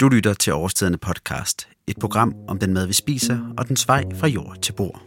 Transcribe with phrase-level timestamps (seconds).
[0.00, 4.04] Du lytter til Årstiderne podcast, et program om den mad, vi spiser og den vej
[4.14, 5.02] fra jord til bord.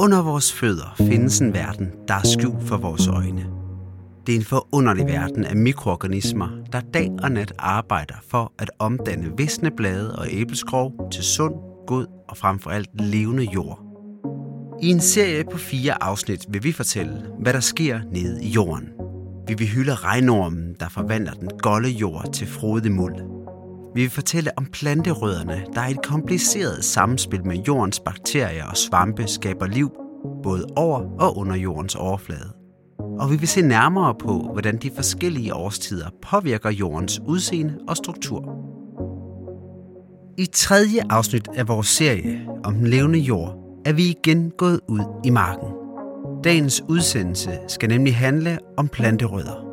[0.00, 3.46] Under vores fødder findes en verden, der er skjult for vores øjne.
[4.26, 9.36] Det er en forunderlig verden af mikroorganismer, der dag og nat arbejder for at omdanne
[9.36, 11.54] visne blade og æbleskrog til sund,
[11.86, 13.80] god og frem for alt levende jord.
[14.82, 18.88] I en serie på fire afsnit vil vi fortælle, hvad der sker nede i jorden–
[19.48, 23.14] vi vil hylde regnormen, der forvandler den golde jord til frodig muld.
[23.94, 29.26] Vi vil fortælle om planterødderne, der i et kompliceret samspil med jordens bakterier og svampe
[29.26, 29.90] skaber liv,
[30.42, 32.52] både over og under jordens overflade.
[33.18, 38.68] Og vi vil se nærmere på, hvordan de forskellige årstider påvirker jordens udseende og struktur.
[40.38, 45.00] I tredje afsnit af vores serie om den levende jord er vi igen gået ud
[45.24, 45.77] i marken.
[46.44, 49.64] Dagens udsendelse skal nemlig handle om planterødder.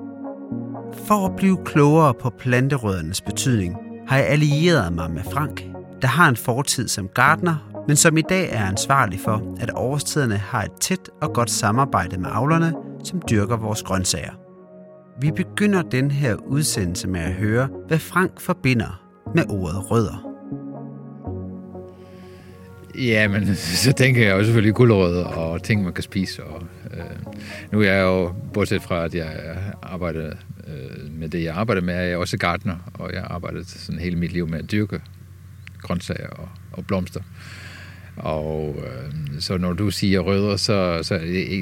[1.08, 3.76] For at blive klogere på planterøddernes betydning,
[4.08, 5.64] har jeg allieret mig med Frank,
[6.02, 10.38] der har en fortid som gartner, men som i dag er ansvarlig for, at årstiderne
[10.38, 14.34] har et tæt og godt samarbejde med avlerne, som dyrker vores grøntsager.
[15.22, 19.02] Vi begynder den her udsendelse med at høre, hvad Frank forbinder
[19.36, 20.35] med ordet rødder.
[22.98, 26.44] Ja, men så tænker jeg jo selvfølgelig guldrødder og ting, man kan spise.
[26.44, 27.34] Og, øh,
[27.72, 30.34] nu er jeg jo, bortset fra, at jeg arbejder
[30.68, 34.16] øh, med det, jeg arbejder med, er jeg også gartner, og jeg arbejder sådan hele
[34.16, 35.02] mit liv med at dyrke
[35.82, 37.22] grøntsager og, og blomster.
[38.16, 41.20] Og øh, så når du siger rødder, så, så,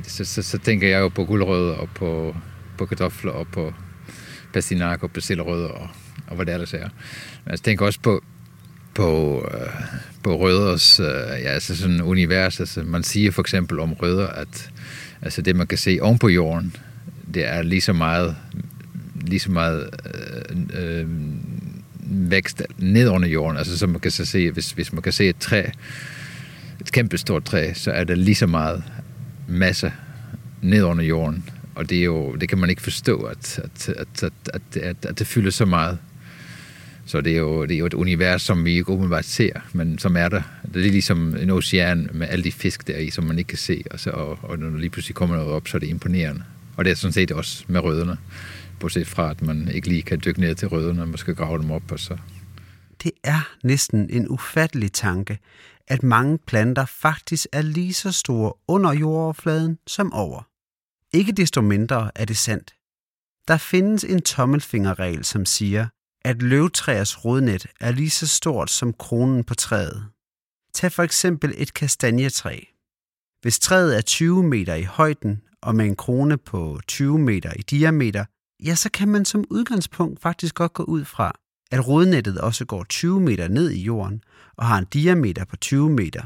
[0.08, 2.36] så, så, så tænker jeg jo på guldrødder og på,
[2.78, 3.74] på kartofler og på
[4.54, 5.90] pastinak og basillerødder og,
[6.28, 6.90] og hvad det ellers er.
[7.46, 8.24] Men jeg tænker også på,
[8.96, 9.70] på, øh,
[10.24, 11.06] på Røders øh,
[11.42, 12.60] ja, altså sådan univers.
[12.60, 14.70] Altså, man siger for eksempel om Røder, at
[15.22, 16.76] altså det, man kan se oven på jorden,
[17.34, 18.36] det er lige så meget,
[19.22, 19.90] lige så meget
[20.76, 21.08] øh, øh,
[22.06, 23.58] vækst ned under jorden.
[23.58, 25.64] Altså, så man kan så se, hvis, hvis man kan se et træ,
[26.82, 28.84] et kæmpe stort træ, så er der lige så meget
[29.48, 29.92] masse
[30.62, 31.50] ned under jorden.
[31.76, 35.20] Og det, er jo, det kan man ikke forstå, at, at, at, at, at, at
[35.20, 35.98] det fylder så meget.
[37.06, 39.98] Så det er, jo, det er jo et univers, som vi ikke umiddelbart ser, men
[39.98, 40.42] som er der.
[40.74, 43.58] Det er ligesom en ocean med alle de fisk der i, som man ikke kan
[43.58, 45.88] se, og, så, og, og når der lige pludselig kommer noget op, så er det
[45.88, 46.44] imponerende.
[46.78, 48.18] Og det er sådan set også med rødderne,
[48.80, 51.72] bortset fra, at man ikke lige kan dykke ned til rødderne, man skal grave dem
[51.72, 52.18] op, og så...
[53.04, 55.40] Det er næsten en ufattelig tanke,
[55.88, 60.48] at mange planter faktisk er lige så store under jordoverfladen som over.
[61.14, 62.74] Ikke desto mindre er det sandt.
[63.48, 65.88] Der findes en tommelfingerregel, som siger,
[66.26, 70.06] at løvtræers rodnet er lige så stort som kronen på træet.
[70.74, 72.60] Tag for eksempel et kastanjetræ.
[73.42, 77.62] Hvis træet er 20 meter i højden og med en krone på 20 meter i
[77.62, 78.26] diameter,
[78.64, 81.32] ja, så kan man som udgangspunkt faktisk godt gå ud fra,
[81.72, 84.24] at rodnettet også går 20 meter ned i jorden
[84.58, 86.24] og har en diameter på 20 meter.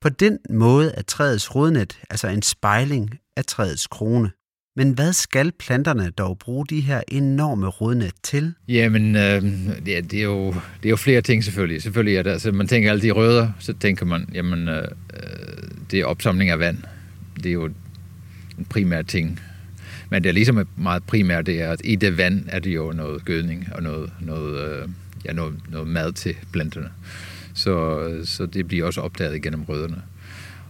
[0.00, 4.30] På den måde er træets rodnet altså en spejling af træets krone.
[4.78, 8.54] Men hvad skal planterne dog bruge de her enorme rodnet til?
[8.68, 9.42] Jamen, øh,
[9.86, 11.82] det, er, det, er jo, det er jo flere ting selvfølgelig.
[11.82, 14.76] Selvfølgelig er det, altså, man tænker alle de rødder, så tænker man, jamen, øh,
[15.14, 16.78] øh, det er opsamling af vand.
[17.36, 17.64] Det er jo
[18.58, 19.40] en primær ting.
[20.10, 22.92] Men det er ligesom meget primært, det er, at i det vand er det jo
[22.92, 24.88] noget gødning og noget, noget, øh,
[25.24, 26.88] ja, noget, noget mad til planterne.
[27.54, 30.02] Så, øh, så det bliver også opdaget gennem rødderne.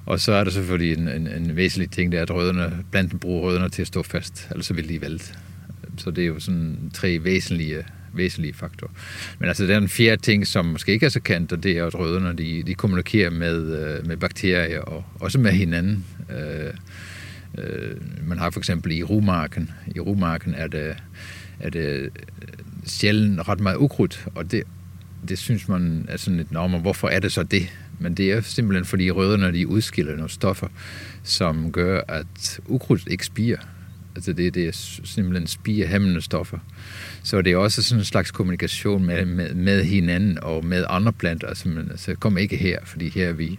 [0.09, 3.19] Og så er der selvfølgelig en, en, en væsentlig ting, det er, at rødderne, planten
[3.19, 5.35] bruger rødderne til at stå fast, ellers så vil de vælte.
[5.97, 8.91] Så det er jo sådan tre væsentlige, væsentlige faktorer.
[9.39, 11.79] Men altså, der er en fjerde ting, som måske ikke er så kendt, og det
[11.79, 16.05] er, at rødderne, de, de kommunikerer med, øh, med bakterier og også med hinanden.
[16.31, 16.73] Øh,
[17.59, 17.97] øh,
[18.29, 20.97] man har for eksempel i rumarken, i rumarken er det,
[21.61, 22.11] er det
[22.87, 24.63] sjældent ret meget ukrudt, og det,
[25.29, 26.81] det synes man er sådan lidt, normal.
[26.81, 27.69] hvorfor er det så det?
[27.99, 30.69] Men det er simpelthen fordi rødderne de udskiller nogle stoffer,
[31.23, 33.59] som gør, at ukrudt ikke spiger.
[34.15, 34.73] Altså det, det er
[35.05, 36.59] simpelthen spirehæmmende stoffer.
[37.23, 41.13] Så det er også sådan en slags kommunikation med, med, med hinanden og med andre
[41.13, 41.49] planter.
[41.49, 43.59] Altså, men, altså kom ikke her, fordi her er vi.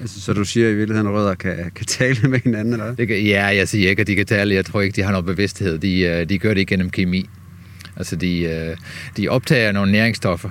[0.00, 3.08] Altså, så du siger i virkeligheden, at rødder kan, kan tale med hinanden, eller det
[3.08, 4.54] kan, Ja, jeg siger ikke, at de kan tale.
[4.54, 5.78] Jeg tror ikke, de har noget bevidsthed.
[5.78, 7.28] De, øh, de gør det gennem kemi.
[7.98, 8.76] Altså, de, øh,
[9.16, 10.50] de optager nogle næringsstoffer,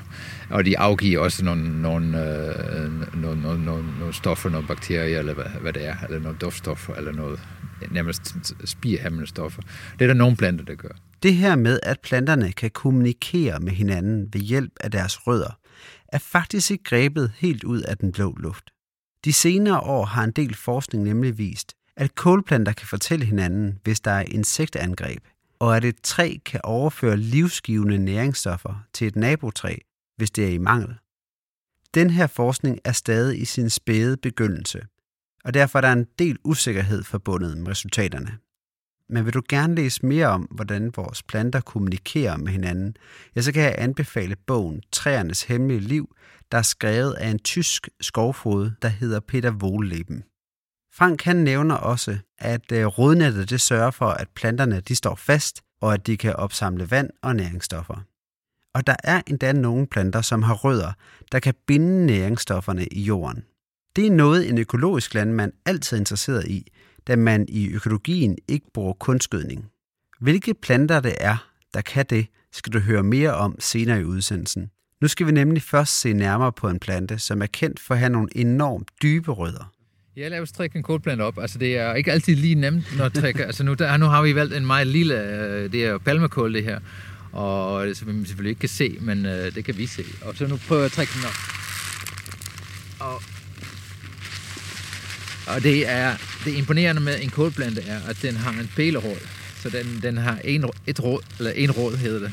[0.49, 5.33] og de afgiver også nogle, nogle, øh, nogle, nogle, nogle, nogle stoffer, nogle bakterier, eller
[5.33, 7.39] hvad, hvad det er, eller nogle duftstoffer, eller noget
[7.91, 8.35] nærmest
[8.65, 9.61] spirhæmmende stoffer.
[9.99, 10.95] Det er der nogle planter, der gør.
[11.23, 15.59] Det her med, at planterne kan kommunikere med hinanden ved hjælp af deres rødder,
[16.07, 18.63] er faktisk ikke grebet helt ud af den blå luft.
[19.25, 23.99] De senere år har en del forskning nemlig vist, at kålplanter kan fortælle hinanden, hvis
[23.99, 25.23] der er insektangreb,
[25.59, 29.77] og at et træ kan overføre livsgivende næringsstoffer til et nabotræ,
[30.17, 30.95] hvis det er i mangel.
[31.93, 34.81] Den her forskning er stadig i sin spæde begyndelse,
[35.43, 38.37] og derfor er der en del usikkerhed forbundet med resultaterne.
[39.09, 42.95] Men vil du gerne læse mere om, hvordan vores planter kommunikerer med hinanden,
[43.35, 46.15] ja, så kan jeg anbefale bogen Træernes Hemmelige Liv,
[46.51, 50.23] der er skrevet af en tysk skovfod, der hedder Peter Wohlleben.
[50.97, 55.61] Frank han nævner også, at øh, rodnettet det sørger for, at planterne de står fast,
[55.81, 57.95] og at de kan opsamle vand og næringsstoffer.
[58.73, 60.91] Og der er endda nogle planter, som har rødder,
[61.31, 63.43] der kan binde næringsstofferne i jorden.
[63.95, 66.71] Det er noget, en økologisk landmand altid er interesseret i,
[67.07, 69.71] da man i økologien ikke bruger kunstgødning.
[70.19, 74.69] Hvilke planter det er, der kan det, skal du høre mere om senere i udsendelsen.
[75.01, 77.99] Nu skal vi nemlig først se nærmere på en plante, som er kendt for at
[77.99, 79.76] have nogle enormt dybe rødder.
[80.17, 81.39] Jeg laver strik en kålplante op.
[81.39, 83.45] Altså, det er ikke altid lige nemt, når trækker.
[83.45, 86.63] altså, nu, der, nu har vi valgt en meget lille, øh, det er palmekål, det
[86.63, 86.79] her.
[87.31, 90.03] Og det som vi selvfølgelig ikke kan se, men uh, det kan vi se.
[90.21, 91.33] Og så nu prøver jeg at trække den op.
[92.99, 93.21] Og,
[95.55, 96.15] og det er,
[96.45, 99.27] det imponerende med en kålplante er, at den har en pælerråd.
[99.59, 102.29] Så den, den har en, et råd, eller en råd hedder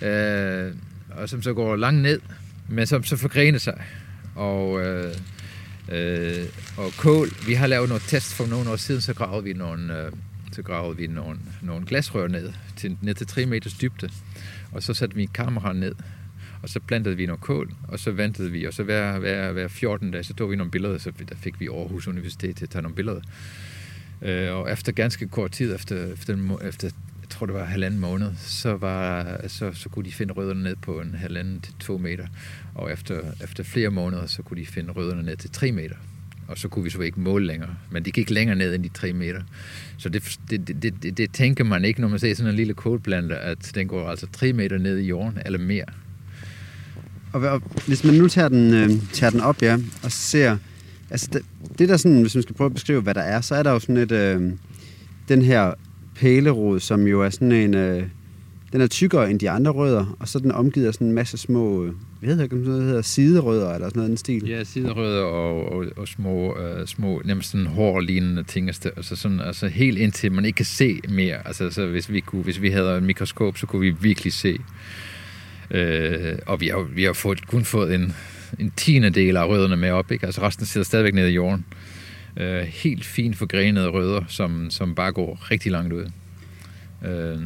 [0.00, 0.70] det.
[0.70, 0.76] Uh,
[1.20, 2.20] og som så går langt ned,
[2.68, 3.82] men som så forgrener sig.
[4.34, 5.12] Og, uh,
[5.88, 6.44] Øh,
[6.76, 9.98] og kål, vi har lavet nogle test for nogle år siden, så gravede vi nogle,
[9.98, 10.12] øh,
[10.52, 14.10] så gravede vi nogle, nogle glasrør ned, til, ned til 3 meters dybde.
[14.72, 15.94] Og så satte vi kamera ned,
[16.62, 19.68] og så plantede vi noget kål, og så ventede vi, og så hver, hver, hver
[19.68, 22.70] 14 dage, så tog vi nogle billeder, så der fik vi Aarhus Universitet til at
[22.70, 23.20] tage nogle billeder.
[24.22, 26.90] Øh, og efter ganske kort tid, efter, efter, efter
[27.32, 31.00] tror det var halvanden måned, så, var, så, så kunne de finde rødderne ned på
[31.00, 32.26] en halvanden til to meter.
[32.74, 35.94] Og efter, efter flere måneder, så kunne de finde rødderne ned til tre meter.
[36.48, 37.74] Og så kunne vi så ikke måle længere.
[37.90, 39.42] Men de gik længere ned end de tre meter.
[39.98, 42.74] Så det, det, det, det, det tænker man ikke, når man ser sådan en lille
[42.74, 45.84] kålplante, at den går altså tre meter ned i jorden eller mere.
[47.32, 50.56] Og hvis man nu tager den, øh, tager den op, ja, og ser...
[51.10, 51.42] Altså det,
[51.78, 53.70] det der sådan, hvis man skal prøve at beskrive, hvad der er, så er der
[53.70, 54.12] jo sådan et...
[54.12, 54.52] Øh,
[55.28, 55.74] den her
[56.14, 57.74] pælerod, som jo er sådan en...
[57.74, 58.02] Øh,
[58.72, 61.12] den er tykkere end de andre rødder, og så er den omgivet af sådan en
[61.12, 64.48] masse små, hvad hedder det, hvad hedder siderødder, eller sådan noget den stil.
[64.48, 69.68] Ja, siderødder og, og, og små, øh, små nærmest sådan hårlignende ting, altså, sådan, altså
[69.68, 71.46] helt indtil man ikke kan se mere.
[71.46, 74.58] Altså, så hvis, vi kunne, hvis vi havde et mikroskop, så kunne vi virkelig se.
[75.70, 78.12] Øh, og vi har, vi har fået, kun fået en,
[78.58, 80.26] en tiende del af rødderne med op, ikke?
[80.26, 81.64] altså resten sidder stadigvæk nede i jorden.
[82.40, 86.04] Uh, helt fint forgrenede rødder, som, som bare går rigtig langt ud.
[87.02, 87.42] Uh,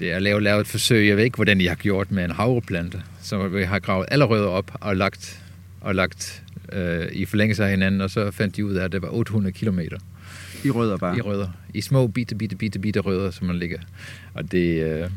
[0.00, 2.30] det er lavet, lavet et forsøg, jeg ved ikke, hvordan de har gjort med en
[2.30, 5.42] havreplante, så vi har gravet alle rødder op og lagt,
[5.80, 6.42] og lagt
[6.72, 9.52] øh, i forlængelse af hinanden, og så fandt de ud af, at det var 800
[9.52, 9.98] kilometer.
[10.64, 11.18] I rødder bare?
[11.18, 11.48] I rødder.
[11.74, 13.78] I små bitte, bitte, bitte, bitte rødder, som man ligger.
[14.34, 14.82] Og det...
[14.82, 15.10] Øh,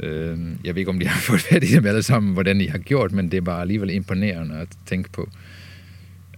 [0.00, 2.70] øh, jeg ved ikke, om de har fået fat i dem alle sammen, hvordan de
[2.70, 5.28] har gjort, men det er bare alligevel imponerende at tænke på,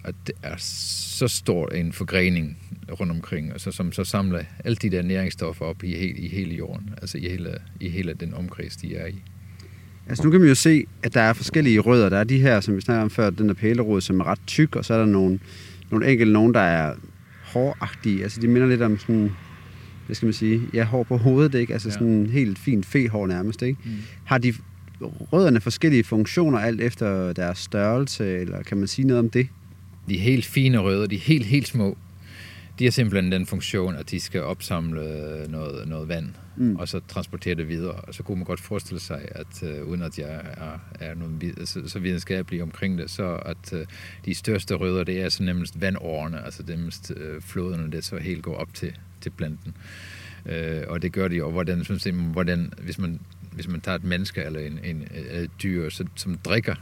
[0.04, 2.58] at det er så stor en forgrening
[3.00, 6.54] rundt omkring, altså, som så samler alle de der næringsstoffer op i, hele, i hele
[6.54, 9.22] jorden, altså i hele, i hele den omkreds, de er i.
[10.08, 12.08] Altså nu kan man jo se, at der er forskellige rødder.
[12.08, 14.40] Der er de her, som vi snakker om før, den der pælerod, som er ret
[14.46, 15.38] tyk, og så er der nogle,
[15.90, 16.94] nogle enkelte, nogle, der er
[17.42, 18.22] håragtige.
[18.22, 19.30] Altså de minder lidt om sådan,
[20.06, 21.72] hvad skal man sige, ja, hår på hovedet, ikke?
[21.72, 21.92] Altså ja.
[21.92, 23.78] sådan helt fint fehår nærmest, ikke?
[23.84, 23.90] Mm.
[24.24, 24.54] Har de
[25.00, 29.48] rødderne forskellige funktioner alt efter deres størrelse, eller kan man sige noget om det?
[30.08, 31.96] De helt fine rødder, de er helt, helt små,
[32.78, 35.02] de har simpelthen den funktion, at de skal opsamle
[35.48, 36.76] noget, noget vand, mm.
[36.76, 37.92] og så transportere det videre.
[37.94, 41.68] Og så kunne man godt forestille sig, at uh, uden at jeg er, er noget,
[41.68, 43.80] så, så videnskabelig omkring det, så at uh,
[44.24, 48.42] de største rødder, det er så nemmest vandårene, altså nemmest uh, floderne, det så helt
[48.42, 49.74] går op til, til planten.
[50.44, 50.52] Uh,
[50.88, 53.20] og det gør de jo, hvordan, synes jeg, hvordan hvis, man,
[53.52, 56.74] hvis man tager et menneske eller en, en, et dyr, så, som drikker,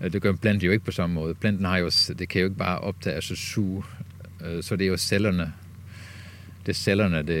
[0.00, 1.34] Øh, det gør planten jo ikke på samme måde.
[1.34, 3.84] Planten har jo, det kan jo ikke bare optage og så suge
[4.44, 5.52] øh, så det er jo cellerne.
[6.66, 7.38] Det er cellerne, det,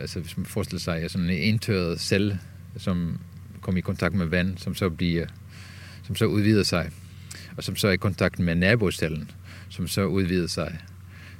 [0.00, 2.40] altså hvis man forestiller sig sådan en indtørret celle,
[2.76, 3.18] som
[3.60, 5.26] kommer i kontakt med vand, som så bliver,
[6.02, 6.90] som så udvider sig,
[7.56, 9.30] og som så er i kontakt med nabocellen,
[9.68, 10.78] som så udvider sig,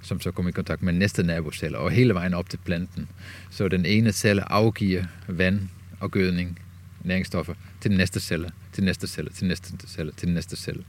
[0.02, 3.08] som så kommer i kontakt med næste nabocelle, og hele vejen op til planten.
[3.50, 5.60] Så den ene celle afgiver vand
[6.00, 6.58] og gødning,
[7.04, 10.84] næringsstoffer, til den næste celle, til næste celle, til næste celle, til næste celle.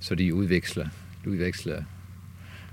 [0.00, 0.88] Så de udveksler,
[1.24, 1.82] de udveksler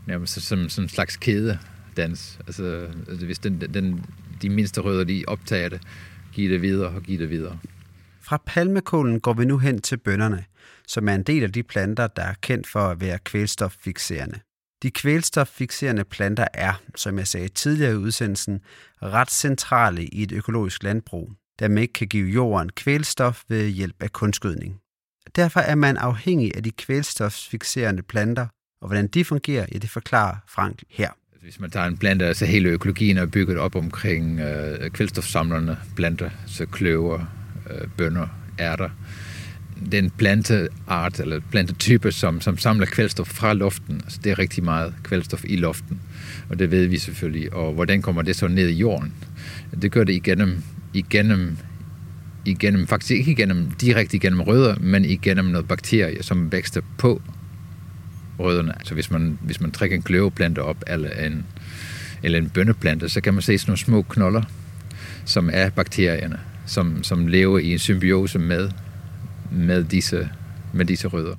[0.07, 2.39] nærmest som, som en slags kædedans.
[2.47, 4.05] Altså, altså hvis den, den,
[4.41, 5.81] de mindste rødder, de optager det,
[6.31, 7.59] giver det videre og giver det videre.
[8.21, 10.45] Fra palmekålen går vi nu hen til bønderne,
[10.87, 14.39] som er en del af de planter, der er kendt for at være kvælstoffixerende.
[14.83, 18.61] De kvælstoffixerende planter er, som jeg sagde tidligere i udsendelsen,
[19.01, 21.31] ret centrale i et økologisk landbrug,
[21.63, 24.79] da man ikke kan give jorden kvælstof ved hjælp af kunstgødning.
[25.35, 28.47] Derfor er man afhængig af de kvælstofsfixerende planter,
[28.81, 31.09] og hvordan de fungerer, ja, det forklarer Frank her.
[31.31, 35.77] Altså, hvis man tager en plante, altså hele økologien er bygget op omkring øh, kvælstofsamlerne
[35.95, 37.25] planter, så kløver,
[37.69, 38.27] øh, bønner,
[38.59, 38.89] ærter.
[39.91, 44.93] Den planteart eller plantetype, som, som samler kvælstof fra luften, altså det er rigtig meget
[45.03, 46.01] kvælstof i luften,
[46.49, 47.53] og det ved vi selvfølgelig.
[47.53, 49.13] Og hvordan kommer det så ned i jorden?
[49.81, 51.57] Det gør det igennem, igennem
[52.45, 57.21] igennem, faktisk ikke igennem, direkte igennem rødder, men igennem noget bakterier, som vækster på
[58.39, 58.75] rødderne.
[58.75, 61.45] Altså hvis man, hvis man trækker en kløveplante op, eller en,
[62.23, 64.41] eller en bønneplante, så kan man se sådan nogle små knolder,
[65.25, 68.69] som er bakterierne, som, som lever i en symbiose med,
[69.51, 70.29] med, disse,
[70.73, 71.35] med disse rødder.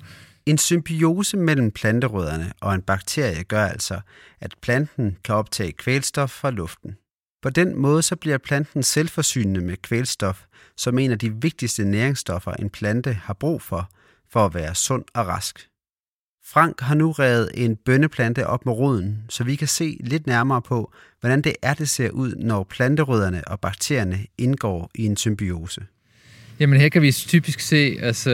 [0.47, 4.01] En symbiose mellem planterødderne og en bakterie gør altså,
[4.41, 6.97] at planten kan optage kvælstof fra luften.
[7.45, 10.45] På den måde så bliver planten selvforsynende med kvælstof,
[10.77, 13.91] som en af de vigtigste næringsstoffer, en plante har brug for,
[14.33, 15.69] for at være sund og rask.
[16.47, 20.63] Frank har nu revet en bønneplante op med roden, så vi kan se lidt nærmere
[20.63, 25.81] på, hvordan det er, det ser ud, når planterødderne og bakterierne indgår i en symbiose.
[26.61, 28.31] Jamen her kan vi typisk se altså,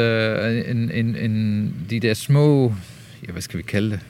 [0.67, 2.75] en, en, en, de der små,
[3.26, 4.00] ja, hvad skal vi kalde det,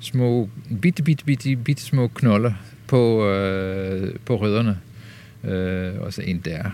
[0.00, 0.50] små,
[0.82, 2.52] bitte, bitte, bitte, bitte små knolder
[2.86, 4.78] på, øh, på rødderne.
[5.44, 6.70] Øh, og så en der.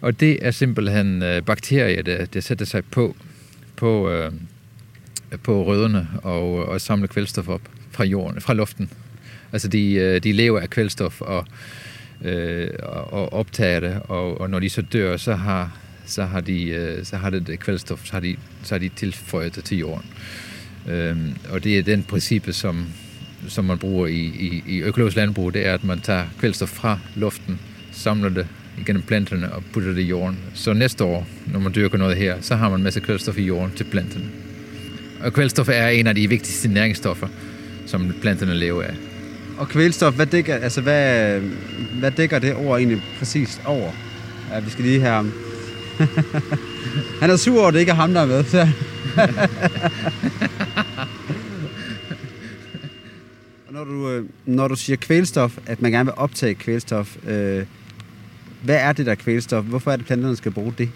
[0.00, 3.16] Og det er simpelthen øh, bakterier, der, der sætter sig på,
[3.76, 4.32] på, øh,
[5.42, 8.90] på rødderne og, øh, og samler kvælstof op fra jorden, fra luften.
[9.52, 11.46] Altså de, øh, de lever af kvælstof og,
[12.24, 16.68] øh, og optager det, og, og når de så dør, så har, så har, de,
[16.68, 19.78] øh, så har det, det kvælstof, så har de, så har de tilføjet det til
[19.78, 20.10] jorden.
[20.88, 21.16] Øh,
[21.50, 22.86] og det er den princippet, som,
[23.48, 26.98] som man bruger i, i, i økologisk landbrug, det er, at man tager kvælstof fra
[27.14, 27.60] luften,
[27.92, 28.46] samler det
[28.78, 30.38] igennem planterne og putter det i jorden.
[30.54, 33.42] Så næste år, når man dyrker noget her, så har man en masse kvælstof i
[33.42, 34.24] jorden til planterne.
[35.20, 37.28] Og kvælstof er en af de vigtigste næringsstoffer,
[37.86, 38.94] som planterne lever af.
[39.58, 41.40] Og kvælstof, hvad dækker, altså hvad,
[41.98, 43.92] hvad dækker det ord egentlig præcis over?
[44.52, 45.32] Ja, vi skal lige have ham.
[47.20, 48.44] Han er sur over, det ikke er ham, der er med.
[48.54, 48.68] Så.
[53.66, 57.66] og når du, øh, når du siger kvælstof, at man gerne vil optage kvælstof, øh,
[58.62, 59.64] hvad er det der kvælstof?
[59.64, 60.90] Hvorfor er det, planterne skal bruge det?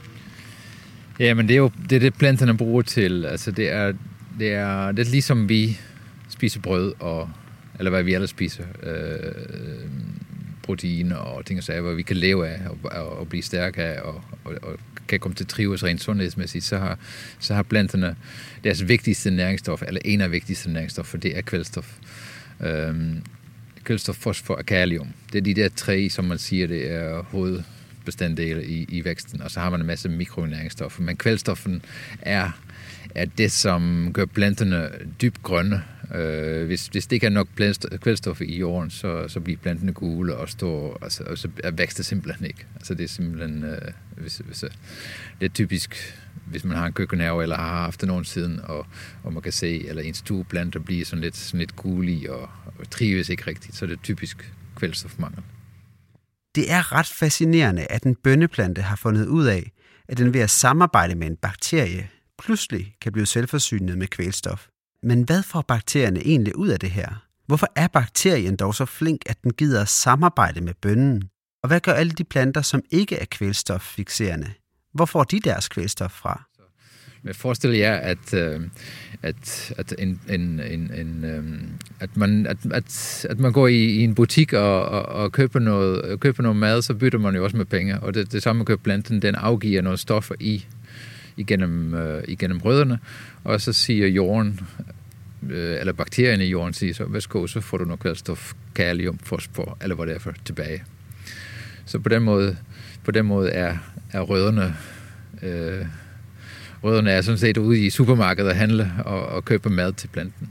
[1.18, 3.24] Jamen, det er jo det, er det planterne bruger til.
[3.24, 3.92] Altså, det er,
[4.38, 5.78] det er, det er ligesom vi
[6.28, 7.30] spiser brød, og,
[7.78, 9.32] eller hvad vi ellers spiser, øh,
[10.62, 13.82] proteiner og ting og sager, hvor vi kan leve af og, og, og blive stærke
[13.82, 14.78] af, og, og, og
[15.08, 16.98] kan komme til trives rent sundhedsmæssigt, så har,
[17.38, 18.16] så har planterne
[18.64, 21.98] deres vigtigste næringsstof, eller en af vigtigste næringsstoffer, det er kvælstof.
[22.62, 23.22] Øhm,
[23.84, 25.08] kulstof, fosfor og kalium.
[25.32, 29.50] Det er de der tre, som man siger, det er hovedbestanddele i, i væksten, og
[29.50, 31.02] så har man en masse mikronæringsstoffer.
[31.02, 31.82] Men kvælstoffen
[32.22, 32.50] er,
[33.14, 34.88] er det, som gør planterne
[35.22, 35.82] dybt grønne.
[36.14, 37.48] Øh, hvis, hvis det ikke er nok
[38.00, 42.46] kvælstof i jorden, så, så bliver planterne gule og står, altså, og så vækster simpelthen
[42.46, 42.66] ikke.
[42.74, 43.78] Altså det er simpelthen, øh,
[44.16, 44.70] hvis, hvis, øh,
[45.40, 46.16] det er typisk
[46.50, 48.86] hvis man har en køkkenhave, eller har haft det nogen siden, og,
[49.22, 52.48] og man kan se, eller en stueplante bliver sådan lidt, sådan lidt gulig og,
[52.78, 55.42] og trives ikke rigtigt, så det er typisk kvælstofmangel.
[56.54, 59.72] Det er ret fascinerende, at en bønneplante har fundet ud af,
[60.08, 64.66] at den ved at samarbejde med en bakterie pludselig kan blive selvforsynet med kvælstof.
[65.02, 67.26] Men hvad får bakterierne egentlig ud af det her?
[67.46, 71.22] Hvorfor er bakterien dog så flink, at den gider at samarbejde med bønnen?
[71.62, 74.50] Og hvad gør alle de planter, som ikke er kvælstoffixerende?
[74.94, 76.42] Hvor får de deres kvælstof fra?
[77.22, 78.60] Men forestil jer, at, øh,
[79.22, 81.60] at, at, en, en, en, en, øh,
[82.00, 85.58] at, man, at, at, at man går i, i en butik og, og, og køber,
[85.58, 88.00] noget, køber noget mad, så bytter man jo også med penge.
[88.00, 90.66] Og det, det samme køber planten, den afgiver nogle stoffer i
[91.40, 92.98] igennem, øh, igennem rødderne,
[93.44, 94.60] og så siger jorden,
[95.50, 99.76] øh, eller bakterierne i jorden siger så, værsgo, så får du noget kvælstof, kalium, fosfor,
[99.82, 100.82] eller hvad det er for tilbage.
[101.84, 102.56] Så på den måde,
[103.04, 103.76] på den måde er,
[104.12, 104.76] er rødderne
[105.42, 105.86] øh,
[106.84, 110.48] rødderne er sådan set ude i supermarkedet at handle og, og købe mad til planten.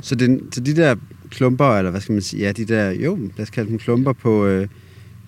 [0.00, 0.94] Så, den, så de der
[1.30, 4.12] klumper, eller hvad skal man sige, ja, de der, jo, lad os kalde dem klumper
[4.12, 4.68] på, øh,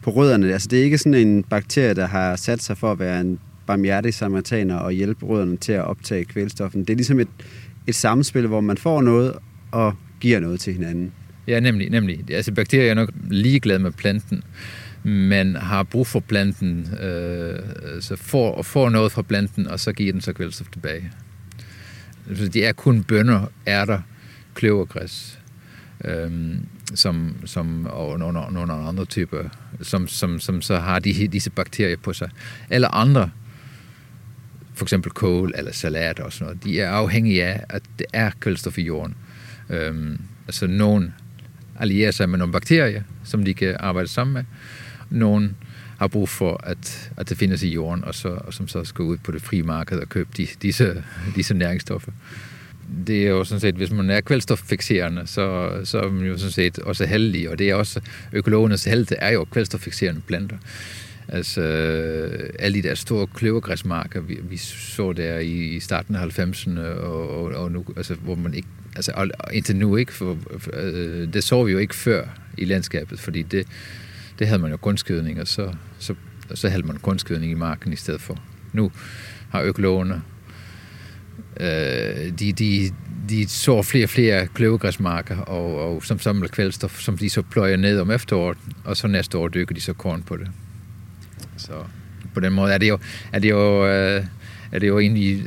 [0.03, 2.99] på rødderne, altså det er ikke sådan en bakterie, der har sat sig for at
[2.99, 6.81] være en barmhjertig samaritaner og hjælpe rødderne til at optage kvælstoffen.
[6.81, 7.29] Det er ligesom et,
[7.87, 9.35] et samspil, hvor man får noget
[9.71, 11.13] og giver noget til hinanden.
[11.47, 11.91] Ja, nemlig.
[11.91, 12.25] nemlig.
[12.31, 14.43] Altså bakterier er nok ligeglade med planten
[15.05, 17.59] men har brug for planten, øh,
[18.01, 21.13] så får, får noget fra planten, og så giver den så kvælstof tilbage.
[22.29, 24.01] Altså, så det er kun bønder, ærter,
[24.55, 25.39] kløvergræs,
[26.05, 26.31] øh,
[26.95, 29.39] som, som, og nogle, nogle andre typer,
[29.83, 32.31] som, som, som så har de, disse bakterier på sig.
[32.71, 33.31] Eller andre,
[34.75, 38.31] for eksempel kål eller salat og sådan noget, de er afhængige af, at det er
[38.41, 39.15] kulstof i jorden.
[39.71, 41.15] Øhm, altså nogen
[41.79, 44.45] allierer sig med nogle bakterier, som de kan arbejde sammen med.
[45.11, 45.57] Nogen
[45.99, 49.03] har brug for, at, at det findes i jorden, og, så, og som så skal
[49.03, 51.05] ud på det frie marked og købe de, disse,
[51.37, 52.13] disse næringsstoffer.
[53.07, 56.53] Det er jo sådan set, hvis man er kvælstoffixerende, så, så er man jo sådan
[56.53, 58.01] set også heldig, og det er også
[58.33, 60.57] økologernes held, det er jo kvælstoffixerende planter.
[61.29, 61.63] Altså,
[62.59, 67.29] alle de der store kløvergræsmarker, vi, vi så der i, i starten af 90'erne, og,
[67.29, 71.33] og, og nu, altså, hvor man ikke, altså, og indtil nu ikke, for, for, øh,
[71.33, 72.25] det så vi jo ikke før
[72.59, 73.67] i landskabet, fordi det,
[74.39, 76.15] det havde man jo grundskydning, og så, så,
[76.55, 78.43] så havde man grundskydning i marken i stedet for.
[78.73, 78.93] Nu
[79.51, 80.23] har økologerne,
[81.61, 82.91] øh, de, de,
[83.29, 87.77] de så flere og flere kløvegræsmarker, og, og som samler kvælstof, som de så pløjer
[87.77, 90.51] ned om efteråret, og så næste år dykker de så korn på det.
[91.57, 91.85] Så
[92.35, 92.99] på den måde er det jo,
[93.33, 94.25] er det jo, øh,
[94.73, 95.45] er det jo egentlig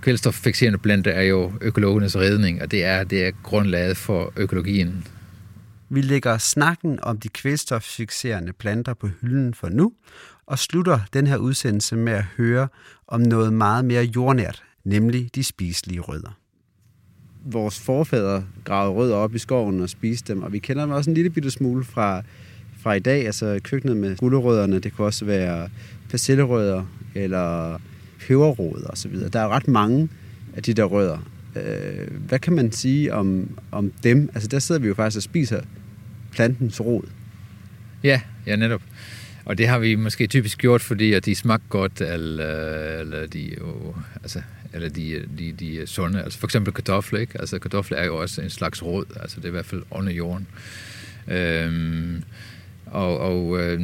[0.00, 5.06] kvælstoffixerende planter er jo økologernes redning, og det er, det er grundlaget for økologien.
[5.88, 9.92] Vi lægger snakken om de kvælstoffixerende planter på hylden for nu,
[10.46, 12.68] og slutter den her udsendelse med at høre
[13.08, 16.38] om noget meget mere jordnært, nemlig de spiselige rødder.
[17.44, 21.10] Vores forfædre gravede rødder op i skoven og spiste dem, og vi kender dem også
[21.10, 22.22] en lille bitte smule fra
[22.82, 25.68] fra i dag, altså køkkenet med gulerødderne, det kunne også være
[26.10, 26.84] persillerødder
[27.14, 27.80] eller
[28.20, 29.28] peberrod og så videre.
[29.28, 30.08] Der er ret mange
[30.56, 31.18] af de der rødder.
[31.56, 34.30] Øh, hvad kan man sige om, om dem?
[34.34, 35.60] Altså der sidder vi jo faktisk og spiser
[36.32, 37.02] plantens rod.
[38.04, 38.82] Ja, ja netop.
[39.44, 43.54] Og det har vi måske typisk gjort, fordi at de smager godt, eller, eller de
[43.58, 46.22] jo, altså, eller de, de, de er sunde.
[46.22, 47.40] Altså for eksempel kartofler, ikke?
[47.40, 50.12] Altså kartofler er jo også en slags rod, altså det er i hvert fald under
[50.12, 50.46] jorden.
[51.28, 52.22] Øhm,
[52.90, 53.80] og, og øh,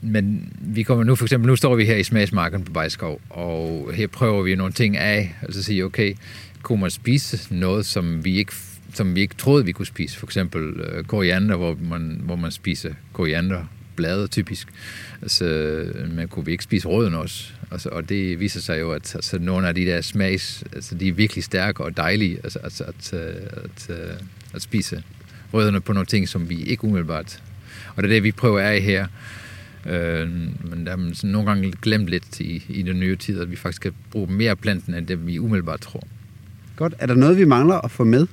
[0.00, 3.90] men vi kommer nu, for eksempel, nu står vi her i smagsmarken på Bajskov, og
[3.94, 6.14] her prøver vi nogle ting af, altså sige, okay,
[6.62, 8.52] kunne man spise noget, som vi ikke
[8.94, 10.18] som vi ikke troede, vi kunne spise.
[10.18, 13.64] For eksempel øh, koriander, hvor man, hvor man spiser koriander,
[13.96, 14.68] blade typisk.
[15.22, 15.44] Altså,
[16.10, 17.52] man kunne vi ikke spise røden også?
[17.70, 21.08] Altså, og det viser sig jo, at altså, nogle af de der smags, altså, de
[21.08, 24.20] er virkelig stærke og dejlige altså, at, at, at, at,
[24.54, 25.02] at spise
[25.52, 27.42] rødderne på nogle ting, som vi ikke umiddelbart
[27.96, 29.06] og det er det, vi prøver af her.
[29.86, 30.28] Øh,
[30.64, 33.50] men der er man sådan nogle gange glemt lidt i, i den nye tid, at
[33.50, 36.02] vi faktisk skal bruge mere planten, end det vi umiddelbart tror.
[36.76, 36.94] Godt.
[36.98, 38.26] Er der noget, vi mangler at få med?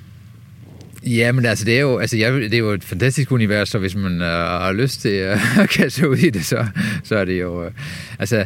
[1.05, 3.79] Ja, men altså, det er jo, altså, jeg, det er jo et fantastisk univers, så
[3.79, 5.39] hvis man uh, har lyst til at
[5.77, 6.67] kaste ud i det, så,
[7.03, 7.65] så er det jo...
[7.65, 7.71] Uh,
[8.19, 8.45] altså,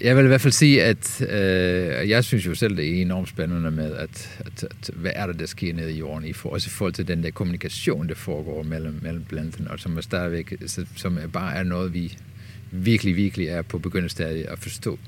[0.00, 3.28] jeg vil i hvert fald sige, at øh, jeg synes jo selv, det er enormt
[3.28, 6.48] spændende med, at, at, at hvad er det, der sker nede i jorden, i for,
[6.48, 10.00] også i forhold til den der kommunikation, der foregår mellem, mellem planterne, og som er
[10.00, 10.54] stadigvæk,
[10.96, 12.16] som er bare er noget, vi
[12.70, 14.98] virkelig, virkelig er på begyndestadiet at forstå.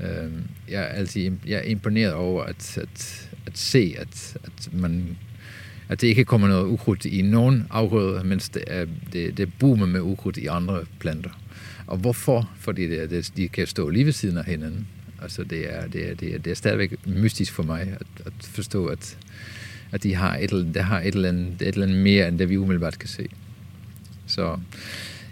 [0.00, 0.32] Øh,
[0.68, 5.16] jeg er altid jeg er imponeret over at, at, at se, at, at man
[5.88, 9.86] at det ikke kommer noget ukrudt i nogen afgrøder, mens det, er, det, det boomer
[9.86, 11.30] med ukrudt i andre planter.
[11.92, 12.50] Og hvorfor?
[12.56, 14.86] Fordi det, det, de kan stå lige ved siden af hinanden.
[15.22, 18.32] Altså det er, det er, det er, det er stadigvæk mystisk for mig at, at
[18.40, 19.18] forstå, at,
[19.92, 22.48] at de har et, der har et eller, andet, et eller andet mere, end det
[22.48, 23.28] vi umiddelbart kan se.
[24.26, 24.58] Så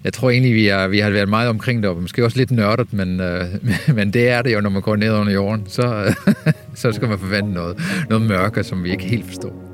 [0.05, 2.51] jeg tror egentlig, vi, er, vi har været meget omkring det, og måske også lidt
[2.51, 3.45] nørdet, men, øh,
[3.97, 5.65] men det er det jo, når man går ned under jorden.
[5.69, 6.15] Så,
[6.75, 9.70] så skal man forvente noget, noget mørke, som vi ikke helt forstår.